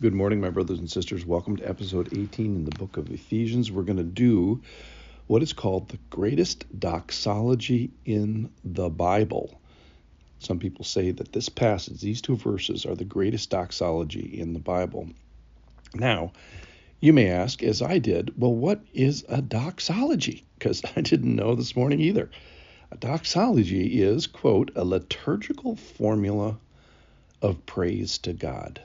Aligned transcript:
Good 0.00 0.14
morning, 0.14 0.40
my 0.40 0.50
brothers 0.50 0.78
and 0.78 0.88
sisters. 0.88 1.26
Welcome 1.26 1.56
to 1.56 1.68
episode 1.68 2.16
18 2.16 2.54
in 2.54 2.64
the 2.64 2.78
book 2.78 2.98
of 2.98 3.10
Ephesians. 3.10 3.72
We're 3.72 3.82
going 3.82 3.96
to 3.96 4.04
do 4.04 4.62
what 5.26 5.42
is 5.42 5.52
called 5.52 5.88
the 5.88 5.98
greatest 6.08 6.66
doxology 6.78 7.90
in 8.04 8.52
the 8.64 8.90
Bible. 8.90 9.60
Some 10.38 10.60
people 10.60 10.84
say 10.84 11.10
that 11.10 11.32
this 11.32 11.48
passage, 11.48 12.00
these 12.00 12.22
two 12.22 12.36
verses, 12.36 12.86
are 12.86 12.94
the 12.94 13.04
greatest 13.04 13.50
doxology 13.50 14.38
in 14.38 14.52
the 14.52 14.60
Bible. 14.60 15.08
Now, 15.96 16.30
you 17.00 17.12
may 17.12 17.30
ask, 17.30 17.64
as 17.64 17.82
I 17.82 17.98
did, 17.98 18.40
well, 18.40 18.54
what 18.54 18.80
is 18.94 19.24
a 19.28 19.42
doxology? 19.42 20.44
Because 20.60 20.80
I 20.96 21.00
didn't 21.00 21.34
know 21.34 21.56
this 21.56 21.74
morning 21.74 21.98
either. 21.98 22.30
A 22.92 22.96
doxology 22.98 24.00
is, 24.00 24.28
quote, 24.28 24.70
a 24.76 24.84
liturgical 24.84 25.74
formula 25.74 26.56
of 27.42 27.66
praise 27.66 28.18
to 28.18 28.32
God. 28.32 28.80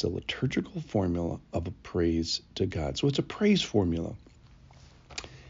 It's 0.00 0.04
a 0.06 0.08
liturgical 0.08 0.80
formula 0.80 1.40
of 1.52 1.66
a 1.66 1.72
praise 1.72 2.40
to 2.54 2.64
God. 2.64 2.96
So 2.96 3.06
it's 3.06 3.18
a 3.18 3.22
praise 3.22 3.60
formula. 3.60 4.14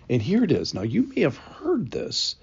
And 0.09 0.21
here 0.21 0.43
it 0.43 0.51
is. 0.51 0.75
Now, 0.75 0.83
you 0.83 1.05
may 1.05 1.21
have 1.21 1.37
heard 1.37 1.93
this 1.93 2.35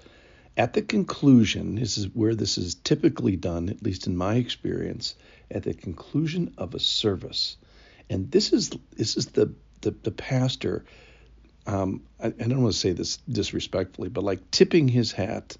at 0.56 0.72
the 0.72 0.80
conclusion. 0.80 1.74
This 1.74 1.98
is 1.98 2.06
where 2.14 2.34
this 2.34 2.56
is 2.56 2.76
typically 2.76 3.36
done, 3.36 3.68
at 3.68 3.82
least 3.82 4.06
in 4.06 4.16
my 4.16 4.36
experience, 4.36 5.16
at 5.50 5.64
the 5.64 5.74
conclusion 5.74 6.54
of 6.56 6.74
a 6.74 6.80
service. 6.80 7.58
And 8.08 8.30
this 8.30 8.54
is 8.54 8.70
this 8.96 9.18
is 9.18 9.26
the 9.26 9.52
the, 9.82 9.90
the 9.90 10.10
pastor. 10.10 10.86
Um, 11.66 12.04
I, 12.18 12.28
I 12.28 12.30
don't 12.30 12.62
want 12.62 12.72
to 12.72 12.80
say 12.80 12.92
this 12.92 13.18
disrespectfully, 13.30 14.08
but 14.08 14.24
like 14.24 14.50
tipping 14.50 14.88
his 14.88 15.12
hat 15.12 15.58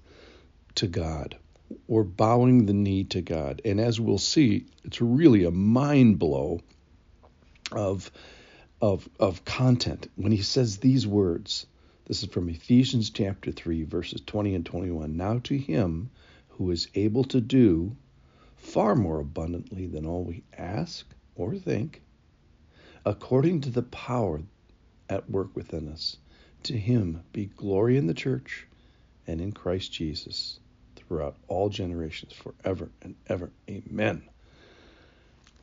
to 0.73 0.87
God 0.87 1.37
or 1.87 2.03
bowing 2.03 2.65
the 2.65 2.73
knee 2.73 3.03
to 3.03 3.21
God. 3.21 3.61
And 3.65 3.79
as 3.79 3.99
we'll 3.99 4.17
see, 4.17 4.65
it's 4.83 5.01
really 5.01 5.43
a 5.43 5.51
mind 5.51 6.19
blow 6.19 6.61
of 7.71 8.11
of 8.81 9.07
of 9.19 9.45
content 9.45 10.09
when 10.15 10.31
he 10.31 10.41
says 10.41 10.77
these 10.77 11.05
words. 11.05 11.65
This 12.05 12.23
is 12.23 12.29
from 12.29 12.49
Ephesians 12.49 13.09
chapter 13.09 13.51
3 13.51 13.83
verses 13.83 14.21
20 14.25 14.55
and 14.55 14.65
21. 14.65 15.15
Now 15.15 15.39
to 15.43 15.57
him 15.57 16.09
who 16.49 16.71
is 16.71 16.87
able 16.95 17.23
to 17.25 17.41
do 17.41 17.95
far 18.57 18.95
more 18.95 19.19
abundantly 19.19 19.85
than 19.85 20.05
all 20.05 20.23
we 20.23 20.43
ask 20.57 21.05
or 21.35 21.55
think, 21.55 22.01
according 23.05 23.61
to 23.61 23.69
the 23.69 23.83
power 23.83 24.41
at 25.09 25.29
work 25.29 25.55
within 25.55 25.87
us. 25.89 26.17
To 26.63 26.77
him 26.77 27.23
be 27.31 27.45
glory 27.45 27.97
in 27.97 28.07
the 28.07 28.13
church 28.13 28.67
and 29.27 29.39
in 29.39 29.51
Christ 29.51 29.93
Jesus 29.93 30.59
throughout 31.09 31.35
all 31.49 31.67
generations, 31.67 32.33
forever 32.33 32.89
and 33.01 33.15
ever. 33.27 33.49
Amen. 33.67 34.21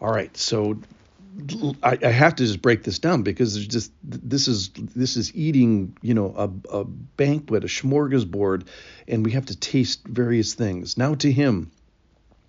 All 0.01 0.13
right, 0.13 0.37
so 0.37 0.79
I, 1.83 1.97
I, 2.03 2.11
have 2.11 2.35
to 2.37 2.45
just 2.45 2.61
break 2.61 2.83
this 2.83 2.99
down 2.99 3.23
because 3.23 3.55
there's 3.55 3.67
just 3.67 3.93
this 4.03 4.49
is 4.49 4.71
this 4.75 5.17
is 5.17 5.35
eating 5.35 5.97
you 6.03 6.13
know 6.13 6.35
a, 6.37 6.79
a 6.79 6.85
banquet, 6.85 7.65
a 7.65 7.69
smorgasbord, 7.69 8.67
and 9.09 9.25
we 9.25 9.33
have 9.33 9.47
to 9.47 9.57
taste 9.57 10.07
various 10.07 10.53
things. 10.53 10.99
Now 10.99 11.15
to 11.15 11.33
Him 11.33 11.71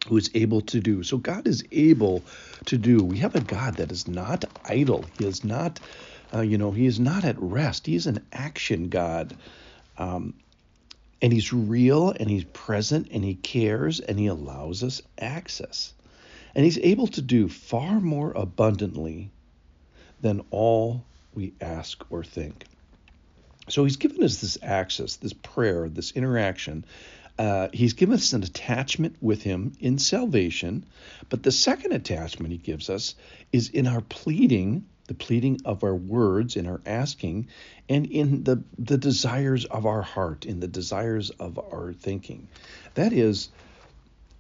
who 0.07 0.17
is 0.17 0.29
able 0.33 0.61
to 0.61 0.79
do. 0.79 1.03
So 1.03 1.17
God 1.17 1.47
is 1.47 1.63
able 1.71 2.23
to 2.65 2.77
do. 2.77 3.03
We 3.03 3.19
have 3.19 3.35
a 3.35 3.41
God 3.41 3.75
that 3.75 3.91
is 3.91 4.07
not 4.07 4.45
idle. 4.65 5.05
He 5.17 5.25
is 5.25 5.43
not, 5.43 5.79
uh, 6.33 6.41
you 6.41 6.57
know, 6.57 6.71
He 6.71 6.85
is 6.85 6.99
not 6.99 7.25
at 7.25 7.35
rest. 7.39 7.85
He 7.85 7.95
is 7.95 8.07
an 8.07 8.25
action 8.31 8.89
God. 8.89 9.35
Um, 9.97 10.33
and 11.21 11.33
he's 11.33 11.51
real 11.53 12.11
and 12.11 12.29
he's 12.29 12.43
present 12.45 13.09
and 13.11 13.23
he 13.23 13.35
cares 13.35 13.99
and 13.99 14.19
he 14.19 14.27
allows 14.27 14.83
us 14.83 15.01
access. 15.17 15.93
And 16.55 16.63
he's 16.63 16.79
able 16.79 17.07
to 17.07 17.21
do 17.21 17.47
far 17.49 17.99
more 17.99 18.31
abundantly 18.31 19.31
than 20.21 20.43
all 20.49 21.03
we 21.33 21.53
ask 21.61 22.03
or 22.09 22.23
think. 22.23 22.65
So 23.69 23.83
he's 23.83 23.97
given 23.97 24.23
us 24.23 24.37
this 24.37 24.57
access, 24.61 25.17
this 25.17 25.33
prayer, 25.33 25.89
this 25.89 26.11
interaction. 26.11 26.85
Uh, 27.37 27.67
he's 27.73 27.93
given 27.93 28.15
us 28.15 28.33
an 28.33 28.43
attachment 28.43 29.17
with 29.21 29.43
him 29.43 29.73
in 29.79 29.99
salvation. 29.99 30.85
But 31.29 31.43
the 31.43 31.51
second 31.51 31.91
attachment 31.91 32.51
he 32.51 32.57
gives 32.57 32.89
us 32.89 33.15
is 33.51 33.69
in 33.69 33.85
our 33.85 34.01
pleading 34.01 34.85
the 35.07 35.13
pleading 35.13 35.59
of 35.65 35.83
our 35.83 35.95
words 35.95 36.55
in 36.55 36.67
our 36.67 36.81
asking 36.85 37.47
and 37.89 38.05
in 38.05 38.43
the 38.43 38.63
the 38.77 38.97
desires 38.97 39.65
of 39.65 39.85
our 39.85 40.01
heart 40.01 40.45
in 40.45 40.59
the 40.59 40.67
desires 40.67 41.29
of 41.31 41.57
our 41.57 41.93
thinking. 41.93 42.47
That 42.93 43.13
is 43.13 43.49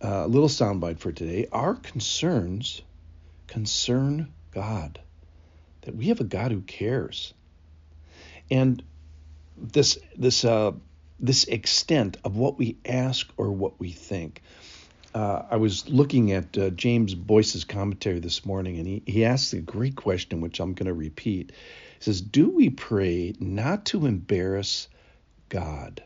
uh, 0.03 0.23
a 0.25 0.27
little 0.27 0.49
soundbite 0.49 0.99
for 0.99 1.11
today. 1.11 1.47
Our 1.51 1.75
concerns 1.75 2.81
concern 3.47 4.31
god. 4.51 4.99
That 5.81 5.95
we 5.95 6.07
have 6.07 6.19
a 6.19 6.25
god 6.25 6.51
who 6.51 6.61
cares. 6.61 7.33
And 8.51 8.83
this 9.57 9.97
this 10.17 10.45
uh, 10.45 10.73
this 11.19 11.45
extent 11.45 12.17
of 12.23 12.35
what 12.35 12.57
we 12.57 12.77
ask 12.85 13.27
or 13.37 13.51
what 13.51 13.79
we 13.79 13.91
think 13.91 14.41
uh, 15.17 15.47
I 15.49 15.55
was 15.55 15.89
looking 15.89 16.31
at 16.31 16.55
uh, 16.55 16.69
James 16.69 17.15
Boice's 17.15 17.63
commentary 17.63 18.19
this 18.19 18.45
morning, 18.45 18.77
and 18.77 18.85
he, 18.85 19.01
he 19.07 19.25
asks 19.25 19.51
a 19.53 19.59
great 19.59 19.95
question, 19.95 20.41
which 20.41 20.59
I'm 20.59 20.75
going 20.75 20.85
to 20.85 20.93
repeat. 20.93 21.53
He 21.97 22.03
says, 22.03 22.21
Do 22.21 22.51
we 22.51 22.69
pray 22.69 23.33
not 23.39 23.85
to 23.85 24.05
embarrass 24.05 24.87
God? 25.49 26.03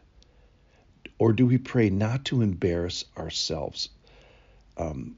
Or 1.19 1.33
do 1.33 1.45
we 1.45 1.57
pray 1.57 1.89
not 1.89 2.23
to 2.25 2.41
embarrass 2.41 3.03
ourselves? 3.17 3.89
Um, 4.77 5.17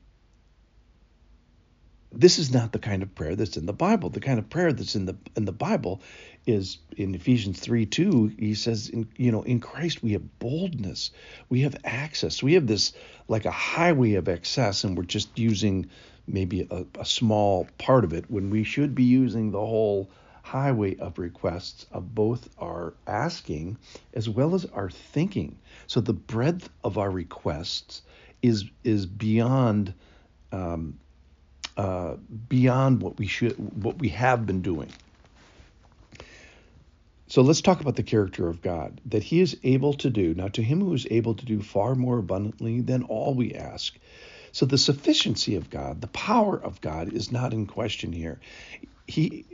this 2.14 2.38
is 2.38 2.54
not 2.54 2.72
the 2.72 2.80
kind 2.80 3.02
of 3.02 3.14
prayer 3.16 3.36
that's 3.36 3.58
in 3.58 3.66
the 3.66 3.74
Bible. 3.74 4.10
The 4.10 4.20
kind 4.20 4.38
of 4.40 4.50
prayer 4.50 4.72
that's 4.72 4.96
in 4.96 5.06
the 5.06 5.16
in 5.36 5.46
the 5.46 5.52
Bible 5.52 6.02
is 6.46 6.78
in 6.96 7.16
Ephesians 7.16 7.60
3 7.60 7.86
2, 7.86 8.28
he 8.38 8.54
says, 8.54 8.90
in, 8.90 9.08
you 9.18 9.32
know, 9.32 9.44
in 9.44 9.60
Christ 9.60 10.04
we 10.04 10.12
have 10.14 10.40
boldness, 10.40 11.12
we 11.50 11.62
have 11.62 11.76
access, 11.84 12.44
we 12.44 12.54
have 12.54 12.68
this 12.68 12.94
like 13.28 13.46
a 13.46 13.52
highway 13.52 14.14
of 14.14 14.30
access, 14.30 14.84
and 14.84 14.98
we're 14.98 15.04
just 15.04 15.38
using 15.40 15.90
maybe 16.28 16.68
a, 16.70 16.86
a 17.00 17.06
small 17.06 17.68
part 17.78 18.04
of 18.04 18.14
it 18.14 18.30
when 18.30 18.50
we 18.50 18.64
should 18.64 18.94
be 18.94 19.04
using 19.04 19.52
the 19.52 19.60
whole 19.60 20.10
highway 20.44 20.96
of 20.98 21.18
requests 21.18 21.86
of 21.92 22.14
both 22.14 22.50
our 22.60 22.94
asking 23.08 23.78
as 24.14 24.28
well 24.28 24.54
as 24.54 24.66
our 24.66 24.90
thinking. 24.90 25.58
So 25.88 26.02
the 26.02 26.14
breadth 26.14 26.70
of 26.84 26.98
our 26.98 27.10
requests 27.10 28.02
is 28.42 28.66
is 28.84 29.06
beyond 29.06 29.94
um, 30.52 31.00
uh, 31.78 32.16
beyond 32.50 33.02
what 33.02 33.18
we 33.18 33.28
should, 33.28 33.54
what 33.84 33.98
we 33.98 34.10
have 34.10 34.46
been 34.46 34.62
doing. 34.62 34.92
So 37.28 37.42
let's 37.42 37.62
talk 37.62 37.82
about 37.82 37.96
the 37.96 38.04
character 38.04 38.48
of 38.48 38.62
God, 38.62 39.02
that 39.08 39.24
He 39.24 39.42
is 39.42 39.58
able 39.64 39.94
to 39.96 40.10
do. 40.12 40.36
Now, 40.36 40.50
to 40.50 40.62
Him 40.62 40.82
who 40.82 40.94
is 40.94 41.08
able 41.10 41.34
to 41.34 41.46
do 41.46 41.62
far 41.62 41.96
more 41.96 42.20
abundantly 42.20 42.82
than 42.82 43.04
all 43.04 43.34
we 43.34 43.56
ask. 43.56 43.98
So 44.52 44.68
the 44.68 44.78
sufficiency 44.78 45.56
of 45.56 45.72
God, 45.72 46.00
the 46.00 46.08
power 46.08 46.62
of 46.62 46.80
God, 46.80 47.12
is 47.12 47.32
not 47.32 47.54
in 47.54 47.66
question 47.66 48.14
here. 48.14 48.40
He 49.08 49.46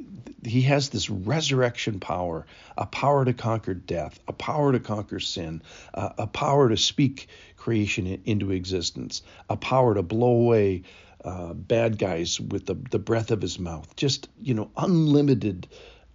he 0.45 0.63
has 0.63 0.89
this 0.89 1.09
resurrection 1.09 1.99
power, 2.01 2.45
a 2.77 2.85
power 2.85 3.23
to 3.23 3.33
conquer 3.33 3.73
death, 3.73 4.19
a 4.27 4.33
power 4.33 4.73
to 4.73 4.79
conquer 4.79 5.21
sin, 5.21 5.61
uh, 5.93 6.09
a 6.17 6.27
power 6.27 6.69
to 6.69 6.77
speak 6.77 7.29
creation 7.55 8.21
into 8.25 8.51
existence, 8.51 9.21
a 9.49 9.55
power 9.55 9.95
to 9.95 10.03
blow 10.03 10.31
away 10.31 10.83
uh, 11.23 11.53
bad 11.53 11.97
guys 11.97 12.39
with 12.39 12.65
the, 12.65 12.75
the 12.91 12.99
breath 12.99 13.31
of 13.31 13.41
his 13.41 13.59
mouth, 13.59 13.95
just, 13.95 14.29
you 14.39 14.53
know, 14.53 14.71
unlimited 14.77 15.67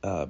uh, 0.02 0.26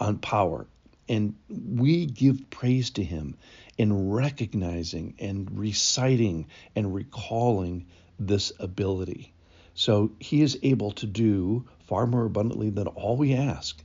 on 0.00 0.18
power. 0.18 0.66
And 1.08 1.34
we 1.48 2.06
give 2.06 2.50
praise 2.50 2.90
to 2.90 3.04
him 3.04 3.36
in 3.78 4.10
recognizing 4.10 5.14
and 5.18 5.48
reciting 5.58 6.46
and 6.76 6.94
recalling 6.94 7.86
this 8.18 8.52
ability. 8.58 9.32
So 9.74 10.12
he 10.20 10.42
is 10.42 10.58
able 10.62 10.92
to 10.92 11.06
do 11.06 11.68
far 11.86 12.06
more 12.06 12.24
abundantly 12.24 12.70
than 12.70 12.86
all 12.86 13.16
we 13.16 13.34
ask. 13.34 13.82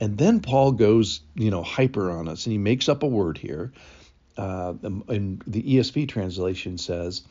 And 0.00 0.16
then 0.16 0.40
Paul 0.40 0.72
goes, 0.72 1.20
you 1.34 1.50
know, 1.50 1.62
hyper 1.62 2.10
on 2.10 2.28
us, 2.28 2.46
and 2.46 2.52
he 2.52 2.58
makes 2.58 2.88
up 2.88 3.02
a 3.02 3.06
word 3.06 3.38
here. 3.38 3.72
Uh, 4.36 4.74
and 5.08 5.42
the 5.46 5.62
ESV 5.62 6.08
translation 6.08 6.78
says, 6.78 7.22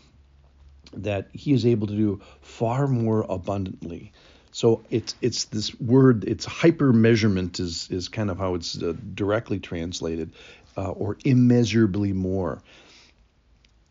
that 0.94 1.30
he 1.34 1.54
is 1.54 1.66
able 1.66 1.88
to 1.88 1.96
do 1.96 2.22
far 2.42 2.88
more 2.88 3.26
abundantly. 3.30 4.12
So 4.52 4.84
it's 4.90 5.16
it's 5.22 5.46
this 5.46 5.80
word, 5.80 6.24
it's 6.24 6.46
hyper 6.46 6.92
measurement 6.94 7.60
is 7.60 7.90
is 7.92 8.10
kind 8.10 8.30
of 8.32 8.38
how 8.38 8.56
it's 8.56 8.82
uh, 8.82 8.94
directly 9.14 9.60
translated, 9.60 10.32
uh, 10.76 10.92
or 10.92 11.18
immeasurably 11.24 12.14
more. 12.14 12.62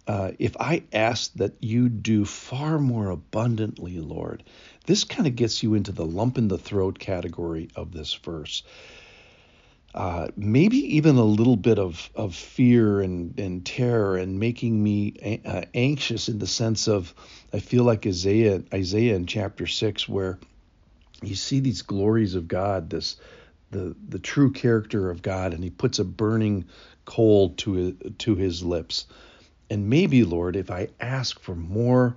Uh, 0.07 0.33
if 0.39 0.57
I 0.59 0.85
ask 0.93 1.33
that 1.35 1.55
you 1.61 1.89
do 1.89 2.25
far 2.25 2.79
more 2.79 3.11
abundantly, 3.11 3.99
Lord, 3.99 4.45
this 4.87 5.03
kind 5.03 5.27
of 5.27 5.35
gets 5.35 5.63
you 5.65 5.75
into 5.75 5.91
the 5.91 6.07
lump 6.07 6.39
in 6.39 6.47
the 6.47 6.59
throat 6.59 6.99
category 6.99 7.69
of 7.75 7.93
this 7.93 8.15
verse 8.15 8.63
uh, 9.95 10.29
maybe 10.37 10.97
even 10.97 11.17
a 11.17 11.25
little 11.25 11.57
bit 11.57 11.79
of, 11.79 12.11
of 12.15 12.35
fear 12.35 13.01
and, 13.01 13.39
and 13.39 13.65
terror 13.65 14.17
and 14.17 14.39
making 14.39 14.83
me 14.83 15.41
uh, 15.45 15.63
anxious 15.75 16.29
in 16.29 16.39
the 16.39 16.47
sense 16.47 16.87
of 16.87 17.15
I 17.53 17.61
feel 17.61 17.85
like 17.85 18.07
Isaiah 18.07 18.63
Isaiah 18.75 19.15
in 19.15 19.27
chapter 19.27 19.67
six 19.67 20.09
where 20.09 20.39
you 21.23 21.35
see 21.35 21.61
these 21.61 21.83
glories 21.83 22.35
of 22.35 22.49
God, 22.49 22.91
this 22.91 23.17
the 23.71 23.97
the 24.09 24.19
true 24.19 24.53
character 24.53 25.11
of 25.11 25.23
God, 25.23 25.55
and 25.55 25.65
He 25.65 25.71
puts 25.71 25.99
a 25.99 26.05
burning 26.05 26.67
coal 27.05 27.51
to 27.51 27.93
to 27.93 28.35
His 28.35 28.63
lips. 28.63 29.07
And 29.71 29.89
maybe, 29.89 30.25
Lord, 30.25 30.57
if 30.57 30.71
I 30.71 30.89
ask 31.01 31.41
for 31.41 31.55
more 31.55 32.17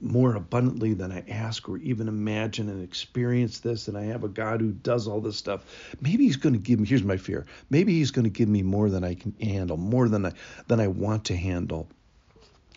more 0.00 0.34
abundantly 0.34 0.94
than 0.94 1.12
I 1.12 1.24
ask 1.28 1.68
or 1.68 1.76
even 1.78 2.08
imagine 2.08 2.68
and 2.68 2.82
experience 2.82 3.58
this, 3.60 3.88
and 3.88 3.96
I 3.96 4.04
have 4.04 4.24
a 4.24 4.28
God 4.28 4.60
who 4.60 4.72
does 4.72 5.06
all 5.06 5.20
this 5.20 5.36
stuff, 5.36 5.64
maybe 6.00 6.24
He's 6.24 6.36
going 6.36 6.54
to 6.54 6.58
give 6.58 6.80
me. 6.80 6.86
Here's 6.86 7.02
my 7.02 7.16
fear. 7.16 7.46
Maybe 7.68 7.94
He's 7.94 8.10
going 8.10 8.24
to 8.24 8.30
give 8.30 8.48
me 8.48 8.62
more 8.62 8.88
than 8.90 9.04
I 9.04 9.14
can 9.14 9.34
handle, 9.40 9.76
more 9.76 10.08
than 10.08 10.26
I 10.26 10.32
than 10.68 10.80
I 10.80 10.88
want 10.88 11.26
to 11.26 11.36
handle. 11.36 11.88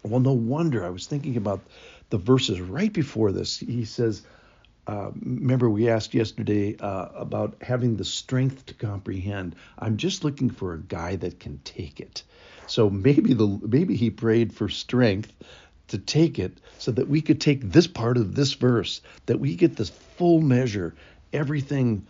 Well, 0.03 0.19
no 0.19 0.33
wonder. 0.33 0.85
I 0.85 0.89
was 0.89 1.07
thinking 1.07 1.37
about 1.37 1.61
the 2.09 2.17
verses 2.17 2.59
right 2.59 2.91
before 2.91 3.31
this. 3.31 3.57
He 3.57 3.85
says, 3.85 4.21
uh, 4.85 5.11
remember, 5.21 5.69
we 5.69 5.89
asked 5.89 6.13
yesterday 6.13 6.75
uh, 6.77 7.07
about 7.15 7.55
having 7.61 7.95
the 7.95 8.03
strength 8.03 8.65
to 8.65 8.73
comprehend. 8.73 9.55
I'm 9.79 9.95
just 9.95 10.25
looking 10.25 10.49
for 10.49 10.73
a 10.73 10.79
guy 10.79 11.15
that 11.17 11.39
can 11.39 11.59
take 11.63 12.01
it. 12.01 12.23
So 12.67 12.89
maybe 12.89 13.33
the 13.33 13.47
maybe 13.47 13.95
he 13.95 14.09
prayed 14.09 14.53
for 14.53 14.67
strength 14.67 15.31
to 15.93 15.99
take 15.99 16.39
it 16.39 16.57
so 16.79 16.91
that 16.91 17.07
we 17.07 17.21
could 17.21 17.39
take 17.39 17.61
this 17.61 17.85
part 17.85 18.17
of 18.17 18.33
this 18.33 18.53
verse, 18.53 19.01
that 19.27 19.39
we 19.39 19.55
get 19.55 19.75
the 19.75 19.85
full 19.85 20.41
measure, 20.41 20.95
everything, 21.31 22.07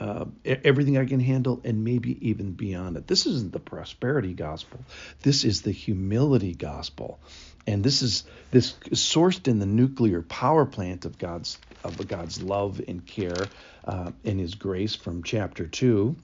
uh, 0.00 0.24
everything 0.44 0.96
I 0.96 1.04
can 1.04 1.20
handle, 1.20 1.60
and 1.62 1.84
maybe 1.84 2.26
even 2.26 2.52
beyond 2.52 2.96
it. 2.96 3.06
This 3.06 3.26
isn't 3.26 3.52
the 3.52 3.60
prosperity 3.60 4.32
gospel. 4.32 4.80
This 5.20 5.44
is 5.44 5.60
the 5.60 5.72
humility 5.72 6.54
gospel, 6.54 7.20
and 7.66 7.84
this 7.84 8.00
is 8.00 8.24
this 8.50 8.74
is 8.90 9.00
sourced 9.00 9.46
in 9.46 9.58
the 9.58 9.66
nuclear 9.66 10.22
power 10.22 10.64
plant 10.64 11.04
of 11.04 11.18
God's 11.18 11.58
of 11.84 12.08
God's 12.08 12.42
love 12.42 12.80
and 12.88 13.04
care 13.04 13.46
uh, 13.84 14.12
and 14.24 14.40
His 14.40 14.54
grace 14.54 14.94
from 14.94 15.22
chapter 15.22 15.66
two 15.66 16.16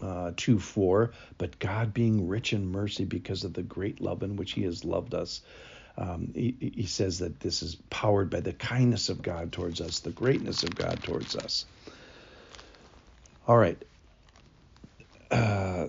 uh, 0.00 0.32
2 0.36 0.58
4, 0.58 1.12
but 1.38 1.58
God 1.58 1.94
being 1.94 2.28
rich 2.28 2.52
in 2.52 2.70
mercy 2.70 3.04
because 3.04 3.44
of 3.44 3.54
the 3.54 3.62
great 3.62 4.00
love 4.00 4.22
in 4.22 4.36
which 4.36 4.52
He 4.52 4.62
has 4.64 4.84
loved 4.84 5.14
us. 5.14 5.42
Um, 5.98 6.32
he, 6.34 6.54
he, 6.60 6.84
says 6.84 7.20
that 7.20 7.40
this 7.40 7.62
is 7.62 7.76
powered 7.88 8.28
by 8.28 8.40
the 8.40 8.52
kindness 8.52 9.08
of 9.08 9.22
God 9.22 9.50
towards 9.50 9.80
us, 9.80 10.00
the 10.00 10.10
greatness 10.10 10.62
of 10.62 10.74
God 10.74 11.02
towards 11.02 11.34
us. 11.36 11.64
All 13.48 13.56
right. 13.56 13.82
Uh, 15.30 15.86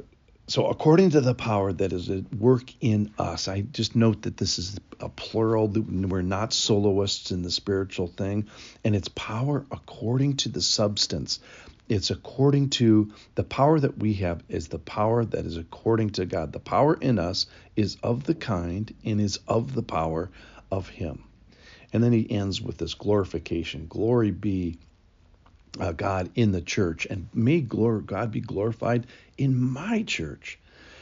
so, 0.48 0.68
according 0.68 1.10
to 1.10 1.20
the 1.20 1.34
power 1.34 1.74
that 1.74 1.92
is 1.92 2.10
at 2.10 2.34
work 2.34 2.72
in 2.80 3.12
us, 3.20 3.50
I 3.50 3.62
just 3.62 3.98
note 3.98 4.22
that 4.22 4.38
this 4.38 4.60
is 4.60 4.80
a 5.02 5.10
plural. 5.10 5.68
We're 5.68 6.22
not 6.22 6.54
soloists 6.54 7.32
in 7.32 7.42
the 7.42 7.52
spiritual 7.52 8.08
thing, 8.08 8.48
and 8.86 8.96
it's 8.96 9.10
power 9.10 9.66
according 9.72 10.38
to 10.38 10.50
the 10.50 10.62
substance. 10.62 11.42
It's 11.90 12.12
according 12.12 12.72
to 12.72 13.14
the 13.36 13.44
power 13.44 13.80
that 13.80 13.98
we 13.98 14.16
have 14.16 14.44
is 14.50 14.68
the 14.68 14.80
power 14.80 15.24
that 15.24 15.46
is 15.46 15.58
according 15.58 16.12
to 16.12 16.26
God. 16.26 16.52
The 16.52 16.60
power 16.60 16.96
in 16.96 17.18
us 17.18 17.46
is 17.76 17.98
of 18.04 18.26
the 18.26 18.36
kind 18.36 18.94
and 19.06 19.22
is 19.22 19.40
of 19.48 19.74
the 19.74 19.84
power 19.84 20.30
of 20.70 20.90
Him. 20.90 21.24
And 21.94 22.04
then 22.04 22.12
he 22.12 22.30
ends 22.30 22.62
with 22.62 22.78
this 22.78 22.94
glorification. 22.94 23.88
Glory 23.88 24.32
be 24.32 24.78
uh, 25.80 25.94
God 25.94 26.30
in 26.36 26.52
the 26.52 26.62
church, 26.62 27.06
and 27.10 27.30
may 27.34 27.62
glory, 27.62 28.02
God 28.02 28.32
be 28.32 28.42
glorified 28.42 29.08
in 29.38 29.56
my 29.58 30.04
church. 30.04 30.60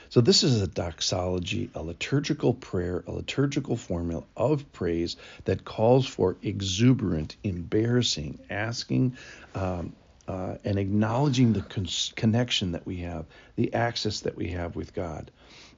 So, 0.10 0.22
this 0.22 0.44
is 0.44 0.62
a 0.62 0.68
doxology, 0.68 1.72
a 1.74 1.82
liturgical 1.82 2.54
prayer, 2.54 3.04
a 3.08 3.12
liturgical 3.12 3.76
formula 3.76 4.24
of 4.38 4.72
praise 4.72 5.18
that 5.46 5.66
calls 5.66 6.06
for 6.06 6.38
exuberant, 6.44 7.36
embarrassing, 7.44 8.40
asking, 8.50 9.18
um, 9.56 9.94
uh, 10.28 10.56
and 10.64 10.80
acknowledging 10.80 11.54
the 11.54 11.62
con- 11.62 11.88
connection 12.16 12.72
that 12.72 12.86
we 12.86 12.98
have, 12.98 13.26
the 13.56 13.74
access 13.74 14.22
that 14.22 14.36
we 14.36 14.50
have 14.50 14.76
with 14.76 14.94
God. 14.94 15.32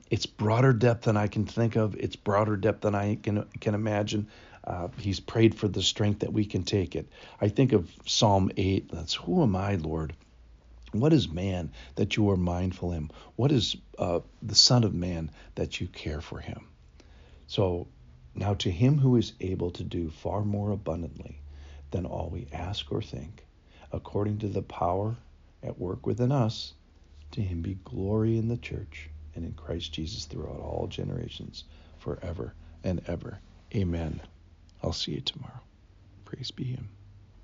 It's 0.10 0.26
broader 0.26 0.72
depth 0.72 1.04
than 1.04 1.18
I 1.18 1.28
can 1.28 1.46
think 1.46 1.76
of. 1.76 1.96
It's 1.96 2.16
broader 2.16 2.56
depth 2.56 2.82
than 2.82 2.96
I 2.96 3.16
can 3.16 3.46
can 3.60 3.76
imagine. 3.76 4.28
Uh, 4.64 4.88
he's 4.98 5.20
prayed 5.20 5.56
for 5.56 5.68
the 5.68 5.82
strength 5.82 6.20
that 6.20 6.34
we 6.34 6.46
can 6.46 6.64
take 6.64 6.96
it. 6.96 7.08
I 7.40 7.50
think 7.50 7.74
of 7.74 7.90
Psalm 8.06 8.52
8. 8.58 8.92
That's 8.92 9.14
who 9.14 9.42
am 9.42 9.56
I, 9.56 9.76
Lord? 9.76 10.14
What 10.92 11.14
is 11.14 11.30
man 11.30 11.72
that 11.96 12.16
you 12.16 12.30
are 12.32 12.38
mindful 12.38 12.92
him? 12.92 13.10
What 13.36 13.52
is 13.52 13.76
uh, 13.98 14.22
the 14.42 14.56
Son 14.56 14.84
of 14.84 14.94
Man 14.94 15.32
that 15.56 15.80
you 15.80 15.88
care 15.88 16.22
for 16.22 16.40
him? 16.40 16.68
So 17.48 17.88
now 18.36 18.54
to 18.56 18.72
him 18.72 18.98
who 18.98 19.16
is 19.18 19.34
able 19.40 19.72
to 19.72 19.84
do 19.84 20.10
far 20.10 20.44
more 20.44 20.72
abundantly 20.72 21.42
than 21.92 22.06
all 22.06 22.30
we 22.30 22.48
ask 22.52 22.92
or 22.92 23.02
think 23.02 23.47
according 23.92 24.38
to 24.40 24.48
the 24.48 24.62
power 24.62 25.16
at 25.64 25.80
work 25.80 26.06
within 26.06 26.32
us, 26.32 26.74
to 27.32 27.42
him 27.42 27.62
be 27.62 27.78
glory 27.84 28.38
in 28.38 28.48
the 28.48 28.58
church 28.58 29.10
and 29.36 29.46
in 29.46 29.54
Christ 29.54 29.94
Jesus 29.94 30.26
throughout 30.26 30.60
all 30.60 30.88
generations, 30.88 31.64
forever 32.00 32.54
and 32.84 33.02
ever. 33.08 33.40
Amen. 33.76 34.22
I'll 34.82 34.94
see 34.94 35.14
you 35.14 35.22
tomorrow. 35.22 35.62
Praise 36.26 36.52
be 36.52 36.64
him. 36.64 36.90